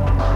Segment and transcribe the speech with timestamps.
[0.00, 0.29] you